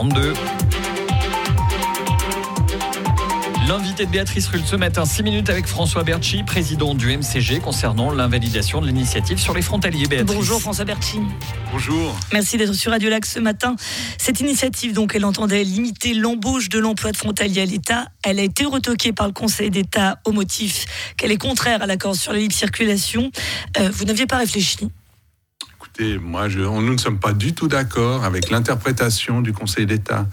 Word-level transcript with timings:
7h32. 0.00 0.34
L'invité 3.68 4.04
de 4.06 4.10
Béatrice 4.10 4.48
Rulle 4.48 4.62
ce 4.64 4.74
matin, 4.74 5.04
6 5.04 5.22
minutes 5.22 5.50
avec 5.50 5.66
François 5.66 6.02
Berchi, 6.02 6.42
président 6.42 6.94
du 6.94 7.16
MCG, 7.16 7.60
concernant 7.60 8.10
l'invalidation 8.10 8.80
de 8.80 8.86
l'initiative 8.86 9.38
sur 9.38 9.54
les 9.54 9.62
frontaliers. 9.62 10.06
Béatrice. 10.06 10.36
Bonjour 10.36 10.60
François 10.60 10.84
Berchi. 10.84 11.20
Bonjour. 11.70 12.18
Merci 12.32 12.56
d'être 12.56 12.72
sur 12.72 12.90
Radio 12.90 13.10
Lac 13.10 13.26
ce 13.26 13.38
matin. 13.38 13.76
Cette 14.18 14.40
initiative, 14.40 14.92
donc, 14.92 15.14
elle 15.14 15.24
entendait 15.24 15.62
limiter 15.62 16.14
l'embauche 16.14 16.68
de 16.68 16.78
l'emploi 16.78 17.12
de 17.12 17.16
frontaliers 17.16 17.62
à 17.62 17.66
l'État. 17.66 18.06
Elle 18.24 18.40
a 18.40 18.42
été 18.42 18.64
retoquée 18.64 19.12
par 19.12 19.26
le 19.26 19.32
Conseil 19.32 19.70
d'État 19.70 20.18
au 20.24 20.32
motif 20.32 20.86
qu'elle 21.16 21.30
est 21.30 21.38
contraire 21.38 21.82
à 21.82 21.86
l'accord 21.86 22.16
sur 22.16 22.32
la 22.32 22.38
libre 22.38 22.54
circulation. 22.54 23.30
Euh, 23.78 23.90
vous 23.92 24.04
n'aviez 24.04 24.26
pas 24.26 24.38
réfléchi 24.38 24.88
Écoutez, 26.00 26.18
moi, 26.18 26.48
je, 26.48 26.60
nous 26.60 26.92
ne 26.92 26.96
sommes 26.96 27.18
pas 27.18 27.34
du 27.34 27.52
tout 27.52 27.68
d'accord 27.68 28.24
avec 28.24 28.48
l'interprétation 28.48 29.42
du 29.42 29.52
Conseil 29.52 29.84
d'État. 29.84 30.26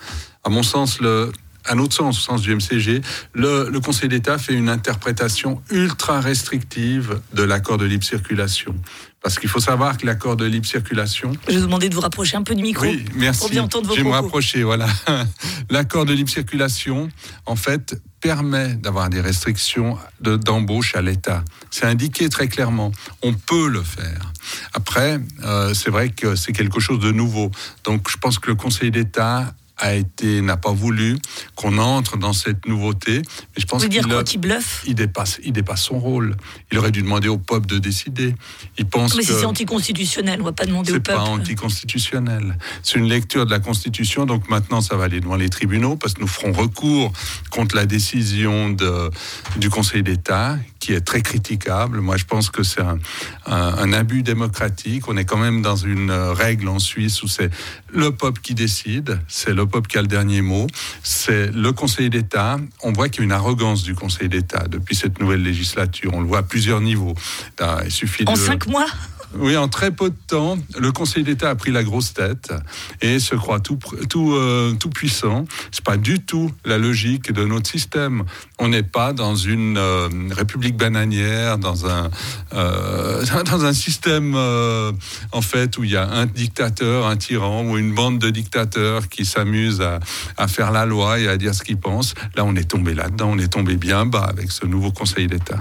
À 0.46 0.50
mon 0.50 0.64
sens, 0.64 1.02
le, 1.02 1.30
à 1.66 1.76
notre 1.76 1.94
sens, 1.94 2.18
au 2.18 2.22
sens 2.22 2.42
du 2.42 2.56
MCG, 2.56 3.02
le, 3.34 3.70
le 3.70 3.80
Conseil 3.82 4.08
d'État 4.08 4.38
fait 4.38 4.54
une 4.54 4.70
interprétation 4.70 5.62
ultra 5.70 6.22
restrictive 6.22 7.20
de 7.34 7.44
l'accord 7.44 7.78
de 7.78 7.86
libre 7.86 8.06
circulation. 8.06 8.74
Parce 9.22 9.40
qu'il 9.40 9.50
faut 9.50 9.60
savoir 9.60 9.98
que 9.98 10.06
l'accord 10.06 10.38
de 10.38 10.46
libre 10.46 10.66
circulation. 10.66 11.34
Je 11.48 11.54
vais 11.54 11.60
vous 11.60 11.66
demander 11.66 11.90
de 11.90 11.96
vous 11.96 12.02
rapprocher 12.02 12.38
un 12.38 12.44
peu 12.44 12.56
du 12.56 12.64
micro. 12.64 12.86
Oui, 12.86 13.04
merci. 13.16 13.42
Pour 13.42 13.50
bien 13.50 13.64
entendre 13.64 13.88
vos 13.88 13.96
Je 13.96 14.02
vais 14.02 14.08
me 14.08 14.14
rapprocher, 14.14 14.64
voilà. 14.64 14.88
L'accord 15.70 16.06
de 16.06 16.14
libre 16.14 16.30
circulation, 16.30 17.10
en 17.46 17.58
fait, 17.58 18.00
permet 18.22 18.74
d'avoir 18.76 19.10
des 19.10 19.22
restrictions 19.22 19.98
de- 20.22 20.38
d'embauche 20.38 20.96
à 20.96 21.02
l'État. 21.02 21.44
C'est 21.70 21.86
indiqué 21.86 22.30
très 22.30 22.48
clairement. 22.48 22.92
On 23.22 23.34
peut 23.34 23.68
le 23.70 23.84
faire. 23.84 24.34
Après, 24.74 25.20
euh, 25.44 25.74
c'est 25.74 25.90
vrai 25.90 26.10
que 26.10 26.36
c'est 26.36 26.52
quelque 26.54 26.80
chose 26.80 27.00
de 27.00 27.12
nouveau. 27.12 27.52
Donc, 27.84 28.10
je 28.10 28.18
pense 28.18 28.40
que 28.40 28.48
le 28.50 28.56
Conseil 28.56 28.92
d'État 28.92 29.54
a 29.78 29.94
été 29.96 30.42
n'a 30.42 30.58
pas 30.58 30.72
voulu 30.72 31.18
qu'on 31.56 31.78
entre 31.78 32.18
dans 32.18 32.34
cette 32.34 32.66
nouveauté. 32.68 33.18
Mais 33.22 33.62
je 33.62 33.66
pense 33.66 33.84
Vous 33.84 33.90
dire 33.90 34.02
qu'il 34.04 34.12
quoi 34.12 34.22
a- 34.22 34.38
bluffe 34.38 34.84
il 34.88 34.96
dépasse, 34.96 35.40
il 35.44 35.54
dépasse 35.54 35.84
son 35.84 36.00
rôle. 36.00 36.36
Il 36.72 36.78
aurait 36.80 36.92
dû 36.92 37.02
demander 37.02 37.28
au 37.28 37.38
peuple 37.38 37.68
de 37.68 37.78
décider. 37.78 38.34
Il 38.78 38.86
pense 38.86 39.16
Mais 39.16 39.24
que 39.24 39.34
c'est 39.34 39.46
anticonstitutionnel, 39.46 40.42
on 40.42 40.46
va 40.46 40.52
pas 40.54 40.66
demander 40.66 40.92
au 40.92 40.96
c'est 40.96 41.00
peuple. 41.02 41.18
pas 41.20 41.24
anticonstitutionnel. 41.26 42.58
C'est 42.84 42.98
une 43.00 43.08
lecture 43.08 43.46
de 43.46 43.52
la 43.52 43.60
Constitution. 43.60 44.26
Donc 44.26 44.50
maintenant, 44.50 44.82
ça 44.82 44.96
va 44.96 45.06
aller 45.06 45.20
devant 45.20 45.36
les 45.36 45.50
tribunaux 45.50 45.96
parce 45.96 46.14
que 46.14 46.22
nous 46.22 46.28
ferons 46.28 46.52
recours 46.54 47.12
contre 47.52 47.76
la 47.76 47.86
décision 47.86 48.70
de, 48.70 49.10
du 49.58 49.70
Conseil 49.70 50.04
d'État 50.04 50.58
qui 50.80 50.94
est 50.94 51.02
très 51.02 51.22
critiquable. 51.22 52.00
Moi, 52.02 52.18
je 52.18 52.26
pense 52.26 52.50
que 52.50 52.64
c'est 52.64 52.82
un, 52.82 52.98
un- 53.46 53.74
un 53.78 53.94
abus 53.94 54.24
démocratique. 54.24 55.08
On 55.08 55.18
est 55.18 55.26
quand 55.26 55.38
même 55.38 55.62
dans 55.62 55.76
une 55.76 56.12
règle 56.12 56.68
en 56.70 56.80
Suisse 56.80 57.22
où 57.24 57.28
c'est 57.28 57.50
le 57.94 58.12
peuple 58.12 58.42
qui 58.42 58.54
décide, 58.56 59.20
c'est 59.28 59.54
le 59.54 59.67
peuple 59.68 59.88
qui 59.88 59.98
a 59.98 60.02
le 60.02 60.08
dernier 60.08 60.42
mot, 60.42 60.68
c'est 61.04 61.52
le 61.54 61.72
Conseil 61.72 62.10
d'État. 62.10 62.58
On 62.84 62.92
voit 62.92 63.10
qu'il 63.10 63.20
y 63.20 63.24
a 63.24 63.26
une 63.26 63.32
arrogance 63.32 63.84
du 63.84 63.94
Conseil 63.96 64.30
d'État 64.30 64.68
depuis 64.68 64.96
cette 64.96 65.20
nouvelle 65.20 65.44
législature. 65.44 66.12
On 66.14 66.22
le 66.22 66.28
voit 66.28 66.40
à 66.40 66.44
plusieurs 66.44 66.82
niveaux. 66.82 67.14
Ah, 67.60 67.82
Il 67.86 67.92
suffit 67.92 68.24
En 68.28 68.34
de... 68.34 68.38
cinq 68.38 68.68
mois 68.68 68.88
Oui, 69.36 69.58
en 69.58 69.68
très 69.68 69.92
peu 69.92 70.10
de 70.10 70.16
temps, 70.28 70.58
le 70.80 70.92
Conseil 70.92 71.24
d'État 71.24 71.50
a 71.50 71.56
pris 71.56 71.72
la 71.72 71.84
grosse 71.84 72.14
tête 72.14 72.54
et 73.02 73.20
se 73.20 73.36
croit 73.36 73.60
tout, 73.60 73.78
tout, 74.10 74.34
euh, 74.34 74.74
tout 74.80 74.90
puissant. 74.90 75.46
C'est 75.72 75.84
pas 75.84 75.98
du 75.98 76.22
tout 76.22 76.52
la 76.64 76.78
logique 76.78 77.34
de 77.34 77.44
notre 77.44 77.70
système. 77.70 78.24
On 78.58 78.70
n'est 78.70 78.84
pas 78.84 79.12
dans 79.12 79.36
une 79.36 79.78
euh, 79.78 80.08
république 80.32 80.78
bananière, 80.78 81.58
dans 81.58 81.88
un, 81.88 82.10
euh, 82.54 83.26
dans 83.52 83.66
un 83.66 83.74
système 83.74 84.36
en 84.36 85.42
fait 85.42 85.78
où 85.78 85.84
il 85.84 85.92
y 85.92 85.98
a 85.98 86.08
un 86.08 86.26
dictateur, 86.26 87.06
un 87.06 87.18
tyran 87.18 87.64
ou 87.66 87.78
une 87.78 87.94
bande 87.94 88.20
de 88.20 88.30
dictateurs 88.30 89.10
qui 89.10 89.26
s'amusent 89.26 89.82
à, 89.82 90.00
à 90.38 90.48
faire 90.48 90.72
la 90.72 90.86
loi 90.86 91.20
et 91.20 91.28
à 91.28 91.38
dire 91.38 91.54
ce 91.54 91.64
qu'ils 91.64 91.78
pensent. 91.78 92.14
Là, 92.36 92.46
on 92.46 92.56
est 92.56 92.70
tombé 92.70 92.94
là-dedans, 92.94 93.32
on 93.32 93.40
est 93.40 93.52
tombé 93.52 93.76
bien 93.76 94.06
bas 94.06 94.24
avec 94.24 94.52
ce 94.52 94.66
nouveau 94.66 94.92
Conseil 94.92 95.28
d'État. 95.28 95.60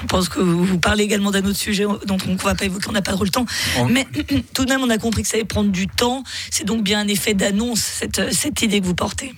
Je 0.00 0.06
pense 0.06 0.28
que 0.28 0.40
vous 0.40 0.64
vous 0.64 0.78
parlez 0.78 1.04
également 1.04 1.30
d'un 1.30 1.44
autre 1.44 1.56
sujet 1.56 1.84
dont 2.06 2.18
on 2.28 2.32
ne 2.32 2.36
va 2.36 2.54
pas 2.54 2.64
évoquer, 2.66 2.86
on 2.88 2.92
n'a 2.92 3.02
pas 3.02 3.12
trop 3.12 3.24
le 3.24 3.30
temps. 3.30 3.46
On- 3.78 3.86
Mais 3.86 4.06
tout 4.54 4.64
de 4.64 4.70
même, 4.70 4.82
on 4.82 4.90
a 4.90 4.98
compris 4.98 5.22
que 5.22 5.28
ça 5.28 5.36
allait 5.36 5.44
prendre 5.44 5.70
du 5.70 5.86
temps. 5.88 6.22
C'est 6.50 6.64
donc 6.64 6.82
bien 6.84 7.00
un 7.00 7.08
effet 7.08 7.34
d'annonce, 7.34 7.80
cette, 7.80 8.32
cette 8.32 8.60
idée 8.62 8.80
que 8.80 8.86
vous 8.86 8.94
portez. 8.94 9.34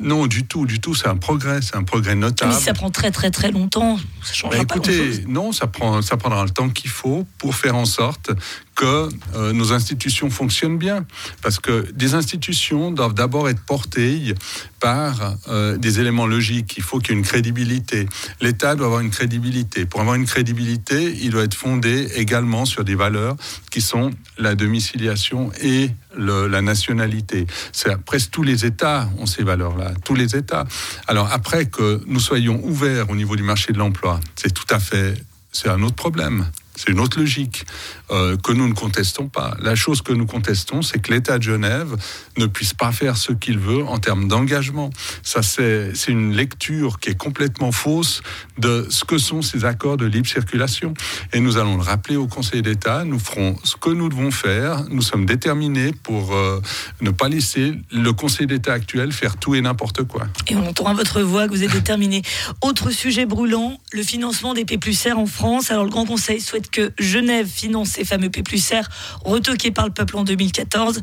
Non, 0.00 0.26
du 0.26 0.44
tout, 0.46 0.66
du 0.66 0.80
tout. 0.80 0.94
C'est 0.94 1.08
un 1.08 1.16
progrès, 1.16 1.60
c'est 1.62 1.76
un 1.76 1.82
progrès 1.84 2.14
Mais 2.14 2.22
notable. 2.22 2.52
si 2.54 2.62
ça 2.62 2.72
prend 2.74 2.90
très 2.90 3.10
très 3.10 3.30
très 3.30 3.50
longtemps, 3.50 3.98
ça 4.22 4.32
changera 4.32 4.58
Bah, 4.60 4.64
pas 4.66 4.74
grand-chose. 4.76 4.94
écoutez, 5.18 5.24
non, 5.32 5.52
ça, 5.52 5.66
prend, 5.66 6.00
ça 6.02 6.16
prendra 6.16 6.42
le 6.44 6.50
temps 6.50 6.68
qu'il 6.70 6.90
faut 6.90 7.26
pour 7.38 7.54
faire 7.54 7.76
en 7.76 7.84
sorte 7.84 8.30
que 8.74 9.08
euh, 9.34 9.52
nos 9.52 9.72
institutions 9.74 10.30
fonctionnent 10.30 10.78
bien. 10.78 11.04
Parce 11.42 11.58
que 11.60 11.90
des 11.92 12.14
institutions 12.14 12.90
doivent 12.90 13.12
d'abord 13.14 13.48
être 13.50 13.60
portées 13.62 14.34
par 14.80 15.34
euh, 15.48 15.76
des 15.76 16.00
éléments 16.00 16.26
logiques. 16.26 16.74
Il 16.78 16.82
faut 16.82 16.98
qu'il 16.98 17.12
y 17.12 17.14
ait 17.16 17.18
une 17.18 17.26
crédibilité. 17.26 18.06
L'État 18.40 18.74
doit 18.76 18.86
avoir 18.86 19.00
une 19.02 19.10
crédibilité. 19.10 19.84
Pour 19.84 20.00
avoir 20.00 20.16
une 20.16 20.24
crédibilité, 20.24 21.14
il 21.20 21.30
doit 21.30 21.42
être 21.44 21.54
fondé 21.54 22.08
également 22.16 22.64
sur 22.64 22.84
des 22.84 22.94
valeurs 22.94 23.36
qui 23.70 23.82
sont 23.82 24.10
la 24.38 24.54
domiciliation 24.54 25.52
et 25.62 25.90
le- 26.16 26.46
la 26.48 26.62
nationalité. 26.62 27.46
C'est 27.72 27.94
presque 28.02 28.30
tous 28.30 28.42
les 28.42 28.64
États 28.64 29.10
ont 29.18 29.26
ces 29.26 29.42
valeurs-là, 29.42 29.89
tous 30.04 30.14
les 30.14 30.36
États. 30.36 30.66
Alors 31.06 31.30
après 31.32 31.66
que 31.66 32.02
nous 32.06 32.20
soyons 32.20 32.60
ouverts 32.64 33.10
au 33.10 33.16
niveau 33.16 33.36
du 33.36 33.42
marché 33.42 33.72
de 33.72 33.78
l'emploi, 33.78 34.20
c'est 34.36 34.52
tout 34.52 34.66
à 34.70 34.78
fait, 34.78 35.14
c'est 35.52 35.68
un 35.68 35.82
autre 35.82 35.96
problème. 35.96 36.46
C'est 36.76 36.90
une 36.90 37.00
autre 37.00 37.18
logique 37.18 37.66
euh, 38.10 38.36
que 38.36 38.52
nous 38.52 38.68
ne 38.68 38.74
contestons 38.74 39.28
pas. 39.28 39.54
La 39.60 39.74
chose 39.74 40.02
que 40.02 40.12
nous 40.12 40.26
contestons, 40.26 40.82
c'est 40.82 40.98
que 40.98 41.12
l'État 41.12 41.38
de 41.38 41.42
Genève 41.42 41.96
ne 42.38 42.46
puisse 42.46 42.74
pas 42.74 42.92
faire 42.92 43.16
ce 43.16 43.32
qu'il 43.32 43.58
veut 43.58 43.84
en 43.84 43.98
termes 43.98 44.28
d'engagement. 44.28 44.90
Ça, 45.22 45.42
c'est 45.42 45.92
une 46.08 46.34
lecture 46.34 46.98
qui 47.00 47.10
est 47.10 47.16
complètement 47.16 47.72
fausse 47.72 48.22
de 48.58 48.86
ce 48.88 49.04
que 49.04 49.18
sont 49.18 49.42
ces 49.42 49.64
accords 49.64 49.96
de 49.96 50.06
libre 50.06 50.28
circulation. 50.28 50.94
Et 51.32 51.40
nous 51.40 51.58
allons 51.58 51.76
le 51.76 51.82
rappeler 51.82 52.16
au 52.16 52.26
Conseil 52.26 52.62
d'État. 52.62 53.04
Nous 53.04 53.18
ferons 53.18 53.56
ce 53.64 53.76
que 53.76 53.90
nous 53.90 54.08
devons 54.08 54.30
faire. 54.30 54.84
Nous 54.90 55.02
sommes 55.02 55.26
déterminés 55.26 55.92
pour 55.92 56.34
euh, 56.34 56.60
ne 57.00 57.10
pas 57.10 57.28
laisser 57.28 57.74
le 57.92 58.12
Conseil 58.12 58.46
d'État 58.46 58.72
actuel 58.72 59.12
faire 59.12 59.36
tout 59.36 59.54
et 59.54 59.60
n'importe 59.60 60.04
quoi. 60.04 60.26
Et 60.48 60.56
on 60.56 60.66
entendra 60.66 60.94
votre 60.94 61.20
voix 61.22 61.46
que 61.46 61.52
vous 61.52 61.62
êtes 61.62 61.72
déterminé. 61.72 62.22
Autre 62.62 62.90
sujet 62.90 63.26
brûlant, 63.26 63.78
le 63.92 64.02
financement 64.02 64.54
des 64.54 64.64
P 64.64 64.78
plus 64.78 65.06
R 65.06 65.18
en 65.18 65.26
France. 65.26 65.70
Alors 65.70 65.84
le 65.84 65.90
Grand 65.90 66.06
Conseil 66.06 66.40
souhaite 66.40 66.59
que 66.68 66.92
Genève 66.98 67.46
finance 67.46 67.90
ces 67.90 68.04
fameux 68.04 68.30
P 68.30 68.42
plus 68.42 68.70
R 68.72 68.88
retoqués 69.24 69.70
par 69.70 69.86
le 69.86 69.92
peuple 69.92 70.16
en 70.16 70.24
2014. 70.24 71.00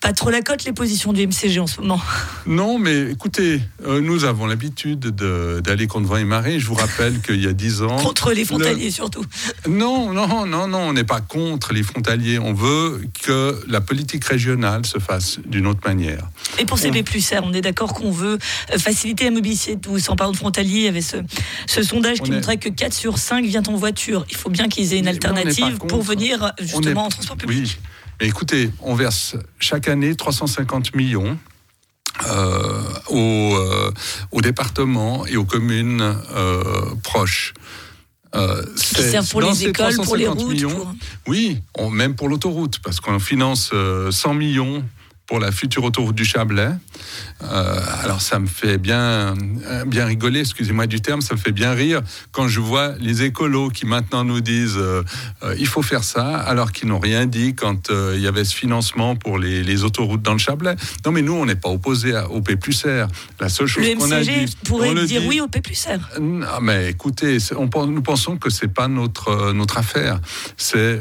Pas 0.00 0.12
trop 0.12 0.28
la 0.28 0.42
cote 0.42 0.64
les 0.64 0.72
positions 0.74 1.14
du 1.14 1.26
MCG 1.26 1.60
en 1.60 1.66
ce 1.66 1.80
moment. 1.80 1.98
Non, 2.44 2.78
mais 2.78 3.10
écoutez, 3.12 3.60
euh, 3.86 4.02
nous 4.02 4.24
avons 4.24 4.44
l'habitude 4.46 4.98
de- 5.00 5.62
d'aller 5.64 5.86
contre 5.86 6.06
vent 6.08 6.16
et 6.18 6.24
marée. 6.24 6.60
Je 6.60 6.66
vous 6.66 6.74
rappelle 6.74 7.22
qu'il 7.22 7.42
y 7.42 7.46
a 7.46 7.54
dix 7.54 7.80
ans. 7.82 7.96
Contre 7.96 8.32
les 8.32 8.44
frontaliers 8.44 8.90
surtout. 8.90 9.24
Non, 9.66 10.12
non, 10.12 10.44
non, 10.44 10.68
non, 10.68 10.78
on 10.80 10.92
n'est 10.92 11.04
pas 11.04 11.22
contre 11.22 11.72
les 11.72 11.82
frontaliers. 11.82 12.38
On 12.38 12.52
veut 12.52 13.00
que 13.22 13.58
la 13.66 13.80
politique 13.80 14.24
régionale 14.26 14.84
se 14.84 14.98
fasse 14.98 15.38
d'une 15.46 15.66
autre 15.66 15.80
manière. 15.86 16.28
Et 16.58 16.66
pour 16.66 16.78
ces 16.78 16.90
P 16.90 17.02
plus 17.02 17.26
R, 17.32 17.40
on 17.42 17.54
est 17.54 17.62
d'accord 17.62 17.94
qu'on 17.94 18.10
veut 18.10 18.38
faciliter 18.78 19.24
la 19.24 19.30
mobilité 19.30 19.76
de 19.76 19.80
tous. 19.80 20.10
En 20.10 20.16
parlant 20.16 20.32
de 20.32 20.36
frontaliers, 20.36 20.76
il 20.80 20.82
y 20.84 20.88
avait 20.88 21.00
ce, 21.00 21.16
ce 21.66 21.82
sondage 21.82 22.18
qui 22.20 22.28
On 22.28 22.32
est- 22.32 22.36
montrait 22.36 22.56
que 22.58 22.68
4 22.68 22.92
sur 22.92 23.16
5 23.16 23.46
vient 23.46 23.62
en 23.68 23.74
voiture. 23.76 24.26
Il 24.28 24.36
faut 24.36 24.50
bien 24.50 24.68
qu'ils 24.68 24.92
une 24.98 25.08
alternative 25.08 25.78
pour 25.78 26.02
venir 26.02 26.52
est- 26.58 26.64
justement 26.66 27.06
en 27.06 27.08
transport 27.08 27.36
public. 27.36 27.58
Oui, 27.58 27.76
mais 28.20 28.26
écoutez, 28.28 28.70
on 28.80 28.94
verse 28.94 29.36
chaque 29.58 29.88
année 29.88 30.14
350 30.14 30.94
millions. 30.94 31.38
euh, 32.30 32.82
aux, 33.08 33.56
euh, 33.56 33.90
aux 34.30 34.40
départements 34.40 35.26
et 35.26 35.36
aux 35.36 35.44
communes 35.44 36.00
euh, 36.32 36.62
proches. 37.02 37.54
Qui 38.32 38.40
c'est- 38.76 39.10
servent 39.10 39.28
pour 39.28 39.40
les 39.42 39.64
écoles, 39.66 39.96
pour 39.96 40.14
les 40.16 40.24
350 40.26 40.38
routes. 40.38 40.52
millions, 40.52 40.70
pour- 40.70 40.94
Oui, 41.26 41.60
on- 41.76 41.90
même 41.90 42.14
pour 42.14 42.28
l'autoroute, 42.28 42.78
parce 42.84 43.00
qu'on 43.00 43.18
finance 43.18 43.70
euh, 43.72 44.12
100 44.12 44.34
millions 44.34 44.84
pour 45.26 45.38
la 45.40 45.50
future 45.52 45.84
autoroute 45.84 46.14
du 46.14 46.24
Chablais. 46.24 46.68
Euh, 47.42 47.80
alors 48.02 48.20
ça 48.20 48.38
me 48.38 48.46
fait 48.46 48.76
bien, 48.78 49.34
euh, 49.66 49.84
bien 49.86 50.04
rigoler, 50.04 50.40
excusez-moi 50.40 50.86
du 50.86 51.00
terme, 51.00 51.20
ça 51.22 51.34
me 51.34 51.38
fait 51.40 51.52
bien 51.52 51.72
rire 51.72 52.02
quand 52.30 52.46
je 52.48 52.60
vois 52.60 52.92
les 53.00 53.22
écolos 53.22 53.70
qui 53.70 53.86
maintenant 53.86 54.22
nous 54.24 54.40
disent 54.40 54.76
euh, 54.76 55.02
euh, 55.42 55.54
il 55.58 55.66
faut 55.66 55.82
faire 55.82 56.04
ça, 56.04 56.36
alors 56.38 56.72
qu'ils 56.72 56.88
n'ont 56.88 56.98
rien 56.98 57.26
dit 57.26 57.54
quand 57.54 57.88
il 57.90 58.20
y 58.20 58.26
avait 58.26 58.44
ce 58.44 58.54
financement 58.54 59.16
pour 59.16 59.38
les, 59.38 59.62
les 59.62 59.82
autoroutes 59.84 60.22
dans 60.22 60.32
le 60.32 60.38
Chablais. 60.38 60.76
Non 61.06 61.12
mais 61.12 61.22
nous, 61.22 61.32
on 61.34 61.46
n'est 61.46 61.54
pas 61.56 61.70
opposés 61.70 62.14
à- 62.14 62.28
au 62.30 62.40
P 62.42 62.56
plus 62.56 62.84
R. 62.84 63.06
La 63.40 63.48
seule 63.48 63.66
chose 63.66 63.84
qu'on 63.96 64.10
a 64.10 64.20
dit, 64.20 64.54
pourrait 64.66 64.90
on 64.90 64.94
le 64.94 65.06
dire 65.06 65.22
dit- 65.22 65.28
oui 65.28 65.40
au 65.40 65.48
P 65.48 65.60
plus 65.60 65.86
R. 65.86 66.20
non, 66.20 66.46
mais 66.60 66.90
écoutez, 66.90 67.38
on, 67.56 67.68
nous 67.86 68.02
pensons 68.02 68.36
que 68.36 68.50
c'est 68.50 68.68
pas 68.68 68.88
notre 68.88 69.52
notre 69.52 69.78
affaire. 69.78 70.20
C'est 70.56 71.00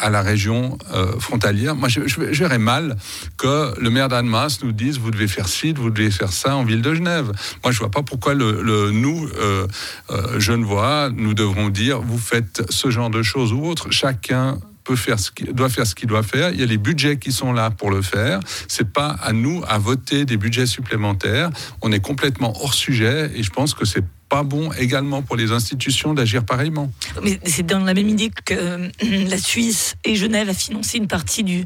à 0.00 0.10
la 0.10 0.22
région 0.22 0.78
frontalière. 1.18 1.74
Moi, 1.74 1.88
je, 1.88 2.06
je, 2.06 2.32
je 2.32 2.38
verrais 2.40 2.58
mal 2.58 2.96
que 3.36 3.57
le 3.78 3.90
maire 3.90 4.08
d'Annemasse 4.08 4.62
nous 4.62 4.72
dise 4.72 4.98
vous 4.98 5.10
devez 5.10 5.28
faire 5.28 5.48
ci, 5.48 5.72
vous 5.72 5.90
devez 5.90 6.10
faire 6.10 6.32
ça 6.32 6.56
en 6.56 6.64
ville 6.64 6.82
de 6.82 6.94
Genève. 6.94 7.32
Moi, 7.62 7.72
je 7.72 7.78
vois 7.78 7.90
pas 7.90 8.02
pourquoi 8.02 8.34
le, 8.34 8.90
nous, 8.90 9.28
euh, 9.38 9.66
euh, 10.10 10.40
Genevois, 10.40 11.10
nous 11.14 11.34
devrons 11.34 11.68
dire 11.68 12.00
vous 12.00 12.18
faites 12.18 12.62
ce 12.70 12.90
genre 12.90 13.10
de 13.10 13.22
choses 13.22 13.52
ou 13.52 13.64
autre. 13.64 13.90
Chacun 13.90 14.58
peut 14.84 14.96
faire 14.96 15.18
ce 15.18 15.30
doit 15.52 15.68
faire 15.68 15.86
ce 15.86 15.94
qu'il 15.94 16.08
doit 16.08 16.22
faire. 16.22 16.50
Il 16.50 16.60
y 16.60 16.62
a 16.62 16.66
les 16.66 16.78
budgets 16.78 17.18
qui 17.18 17.30
sont 17.30 17.52
là 17.52 17.70
pour 17.70 17.90
le 17.90 18.00
faire. 18.00 18.40
C'est 18.68 18.90
pas 18.90 19.10
à 19.22 19.32
nous 19.32 19.62
à 19.68 19.78
voter 19.78 20.24
des 20.24 20.36
budgets 20.36 20.66
supplémentaires. 20.66 21.50
On 21.82 21.92
est 21.92 22.00
complètement 22.00 22.54
hors 22.62 22.74
sujet 22.74 23.30
et 23.34 23.42
je 23.42 23.50
pense 23.50 23.74
que 23.74 23.84
c'est 23.84 24.04
pas 24.28 24.42
bon 24.42 24.72
également 24.72 25.22
pour 25.22 25.36
les 25.36 25.52
institutions 25.52 26.14
d'agir 26.14 26.44
pareillement. 26.44 26.92
Mais 27.22 27.40
c'est 27.44 27.64
dans 27.64 27.80
la 27.80 27.94
même 27.94 28.08
idée 28.08 28.30
que 28.44 28.54
euh, 28.54 28.88
la 29.02 29.38
Suisse 29.38 29.96
et 30.04 30.16
Genève 30.16 30.48
a 30.48 30.54
financé 30.54 30.98
une 30.98 31.08
partie 31.08 31.44
du, 31.44 31.64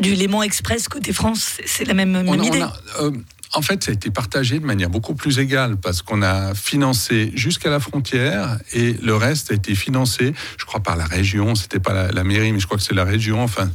du 0.00 0.14
Léman 0.14 0.42
Express 0.42 0.88
côté 0.88 1.12
France. 1.12 1.58
C'est 1.64 1.84
la 1.84 1.94
même, 1.94 2.14
idée. 2.42 2.64
Euh, 3.00 3.10
en 3.54 3.62
fait, 3.62 3.84
ça 3.84 3.90
a 3.90 3.94
été 3.94 4.10
partagé 4.10 4.58
de 4.58 4.64
manière 4.64 4.88
beaucoup 4.88 5.14
plus 5.14 5.38
égale 5.38 5.76
parce 5.76 6.00
qu'on 6.02 6.22
a 6.22 6.54
financé 6.54 7.32
jusqu'à 7.34 7.70
la 7.70 7.80
frontière 7.80 8.58
et 8.72 8.94
le 8.94 9.14
reste 9.14 9.50
a 9.50 9.54
été 9.54 9.74
financé, 9.74 10.32
je 10.56 10.64
crois, 10.64 10.80
par 10.80 10.96
la 10.96 11.04
région. 11.04 11.54
C'était 11.54 11.80
pas 11.80 12.10
la, 12.12 12.24
mairie, 12.24 12.52
mais 12.52 12.60
je 12.60 12.66
crois 12.66 12.78
que 12.78 12.84
c'est 12.84 12.94
la 12.94 13.04
région. 13.04 13.42
Enfin, 13.42 13.70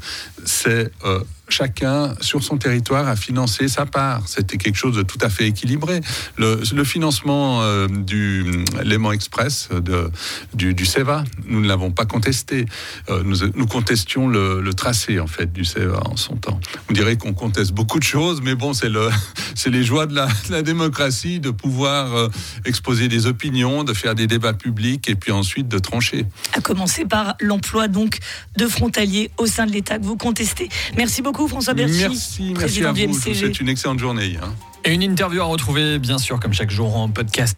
c'est 0.45 0.91
euh, 1.05 1.19
chacun 1.49 2.13
sur 2.21 2.43
son 2.43 2.57
territoire 2.57 3.07
a 3.07 3.15
financé 3.15 3.67
sa 3.67 3.85
part. 3.85 4.27
C'était 4.27 4.57
quelque 4.57 4.75
chose 4.75 4.95
de 4.95 5.03
tout 5.03 5.17
à 5.21 5.29
fait 5.29 5.47
équilibré. 5.47 6.01
Le, 6.37 6.57
financement 6.83 7.61
euh, 7.61 7.87
du 7.87 8.45
Léman 8.83 9.11
Express 9.11 9.69
de, 9.71 10.09
du, 10.53 10.73
du, 10.73 10.85
CEVA, 10.85 11.23
nous 11.45 11.59
ne 11.59 11.67
l'avons 11.67 11.91
pas 11.91 12.05
contesté. 12.05 12.65
Euh, 13.09 13.23
nous, 13.23 13.67
contestions 13.67 14.27
le, 14.27 14.63
tracé 14.73 15.19
en 15.19 15.27
fait 15.27 15.51
du 15.51 15.65
CEVA 15.65 16.01
en 16.05 16.15
son 16.15 16.35
temps. 16.35 16.59
On 16.89 16.93
dirait 16.93 17.17
qu'on 17.17 17.33
conteste 17.33 17.71
beaucoup 17.71 17.99
de 17.99 18.03
choses, 18.03 18.41
mais 18.41 18.55
bon, 18.55 18.73
c'est 18.73 18.89
le, 18.89 19.09
les 19.65 19.83
joies 19.83 20.05
de 20.05 20.15
la, 20.15 20.61
démocratie 20.61 21.39
de 21.39 21.49
pouvoir 21.49 22.15
euh, 22.15 22.29
exposer 22.65 23.07
des 23.07 23.25
opinions, 23.27 23.83
de 23.83 23.93
faire 23.93 24.15
des 24.15 24.27
débats 24.27 24.53
publics 24.53 25.09
et 25.09 25.15
puis 25.15 25.31
ensuite 25.31 25.67
de 25.67 25.79
trancher. 25.79 26.25
À 26.53 26.61
commencer 26.61 27.05
par 27.05 27.35
l'emploi 27.39 27.87
donc 27.87 28.19
de 28.57 28.67
frontaliers 28.67 29.31
au 29.37 29.45
sein 29.45 29.65
de 29.65 29.71
l'État 29.71 29.97
que 29.97 30.05
vous 30.05 30.17
contestez. 30.17 30.69
Merci 30.95 31.21
beaucoup. 31.21 31.36
François 31.45 31.73
Berchi, 31.73 31.99
merci, 31.99 32.53
merci 32.57 32.83
à 32.83 32.91
vous. 32.91 32.97
Je 32.97 33.05
vous 33.07 33.33
souhaite 33.35 33.59
une 33.59 33.69
excellente 33.69 33.99
journée. 33.99 34.37
Hein. 34.41 34.53
Et 34.85 34.93
une 34.93 35.03
interview 35.03 35.41
à 35.41 35.45
retrouver, 35.45 35.99
bien 35.99 36.17
sûr, 36.17 36.39
comme 36.39 36.53
chaque 36.53 36.71
jour 36.71 36.95
en 36.95 37.09
podcast. 37.09 37.55